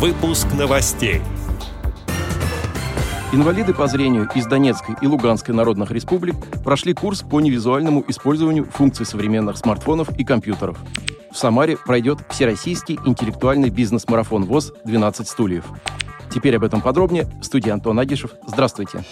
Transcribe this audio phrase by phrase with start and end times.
[0.00, 1.20] Выпуск новостей.
[3.34, 9.04] Инвалиды по зрению из Донецкой и Луганской народных республик прошли курс по невизуальному использованию функций
[9.04, 10.78] современных смартфонов и компьютеров.
[11.30, 15.66] В Самаре пройдет Всероссийский интеллектуальный бизнес-марафон ВОЗ «12 стульев».
[16.34, 17.26] Теперь об этом подробнее.
[17.42, 18.30] Студия Антон Агишев.
[18.46, 19.04] Здравствуйте.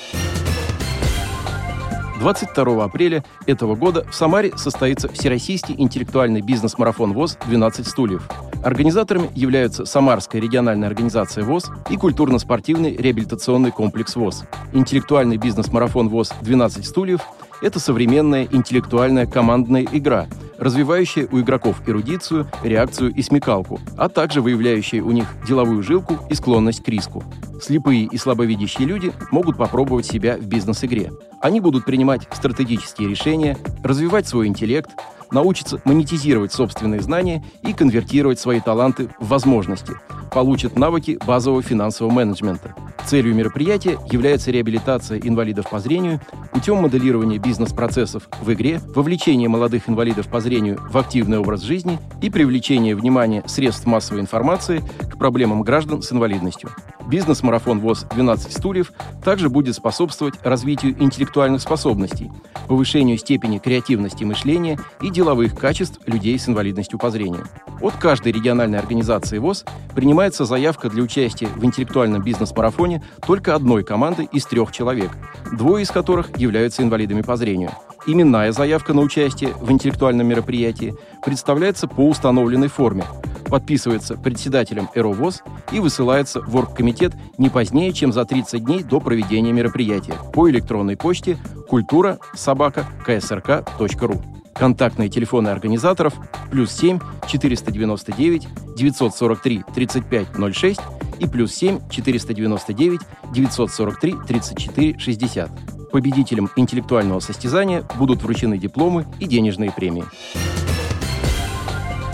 [2.18, 8.26] 22 апреля этого года в Самаре состоится Всероссийский интеллектуальный бизнес-марафон ВОЗ «12 стульев».
[8.62, 14.44] Организаторами являются Самарская региональная организация ВОЗ и культурно-спортивный реабилитационный комплекс ВОЗ.
[14.72, 17.20] Интеллектуальный бизнес-марафон ВОЗ «12 стульев»–
[17.62, 20.26] это современная интеллектуальная командная игра–
[20.58, 26.34] развивающая у игроков эрудицию, реакцию и смекалку, а также выявляющая у них деловую жилку и
[26.34, 27.24] склонность к риску.
[27.62, 31.12] Слепые и слабовидящие люди могут попробовать себя в бизнес-игре.
[31.40, 34.90] Они будут принимать стратегические решения, развивать свой интеллект,
[35.30, 39.92] научатся монетизировать собственные знания и конвертировать свои таланты в возможности,
[40.32, 42.74] получат навыки базового финансового менеджмента–
[43.08, 46.20] Целью мероприятия является реабилитация инвалидов по зрению
[46.52, 52.28] путем моделирования бизнес-процессов в игре, вовлечение молодых инвалидов по зрению в активный образ жизни и
[52.28, 56.68] привлечение внимания средств массовой информации к проблемам граждан с инвалидностью.
[57.08, 58.92] Бизнес-марафон ВОЗ «12 стульев»
[59.24, 62.30] также будет способствовать развитию интеллектуальных способностей,
[62.68, 67.46] повышению степени креативности мышления и деловых качеств людей с инвалидностью по зрению.
[67.80, 74.28] От каждой региональной организации ВОЗ принимается заявка для участия в интеллектуальном бизнес-марафоне только одной команды
[74.30, 75.10] из трех человек,
[75.50, 77.70] двое из которых являются инвалидами по зрению.
[78.08, 83.04] Именная заявка на участие в интеллектуальном мероприятии представляется по установленной форме,
[83.50, 85.42] подписывается председателем ЭРОВОЗ
[85.72, 90.96] и высылается в оргкомитет не позднее, чем за 30 дней до проведения мероприятия по электронной
[90.96, 91.36] почте
[91.68, 94.22] культура собака ксрк.ру.
[94.54, 96.14] Контактные телефоны организаторов
[96.50, 100.80] плюс 7 499 943 3506
[101.18, 103.00] и плюс 7 499
[103.34, 105.77] 943 34 60.
[105.92, 110.04] Победителям интеллектуального состязания будут вручены дипломы и денежные премии.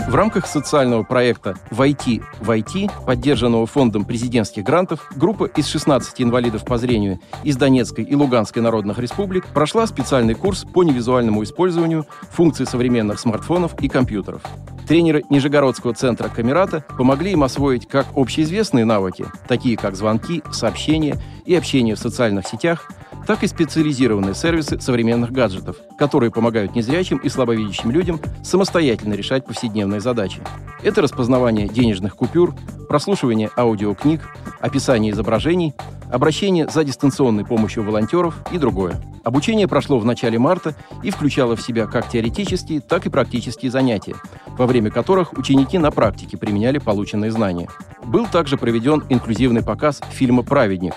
[0.07, 6.63] В рамках социального проекта «Войти в IT», поддержанного Фондом президентских грантов, группа из 16 инвалидов
[6.63, 12.67] по зрению из Донецкой и Луганской народных республик прошла специальный курс по невизуальному использованию функций
[12.67, 14.43] современных смартфонов и компьютеров.
[14.87, 21.55] Тренеры Нижегородского центра Камерата помогли им освоить как общеизвестные навыки, такие как звонки, сообщения и
[21.55, 22.91] общение в социальных сетях–
[23.25, 29.99] так и специализированные сервисы современных гаджетов, которые помогают незрячим и слабовидящим людям самостоятельно решать повседневные
[29.99, 30.41] задачи.
[30.83, 32.53] Это распознавание денежных купюр,
[32.87, 34.21] прослушивание аудиокниг,
[34.59, 35.73] описание изображений,
[36.11, 39.01] обращение за дистанционной помощью волонтеров и другое.
[39.23, 44.15] Обучение прошло в начале марта и включало в себя как теоретические, так и практические занятия,
[44.49, 47.67] во время которых ученики на практике применяли полученные знания.
[48.03, 50.93] Был также проведен инклюзивный показ фильма «Праведник»,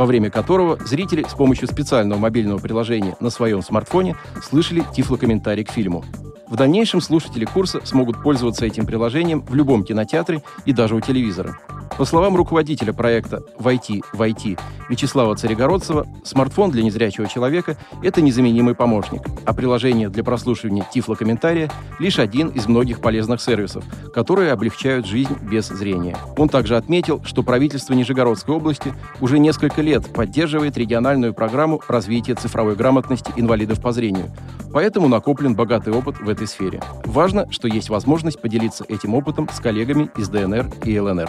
[0.00, 5.70] во время которого зрители с помощью специального мобильного приложения на своем смартфоне слышали тифлокомментарий к
[5.70, 6.06] фильму.
[6.48, 11.58] В дальнейшем слушатели курса смогут пользоваться этим приложением в любом кинотеатре и даже у телевизора.
[11.96, 14.56] По словам руководителя проекта «Войти, войти»
[14.88, 22.18] Вячеслава Царегородцева, смартфон для незрячего человека– это незаменимый помощник, а приложение для прослушивания тифлокомментария– лишь
[22.18, 26.16] один из многих полезных сервисов, которые облегчают жизнь без зрения.
[26.36, 32.74] Он также отметил, что правительство Нижегородской области уже несколько лет поддерживает региональную программу развития цифровой
[32.74, 34.30] грамотности инвалидов по зрению,
[34.72, 36.82] поэтому накоплен богатый опыт в этой сфере.
[37.04, 41.28] Важно, что есть возможность поделиться этим опытом с коллегами из ДНР и ЛНР.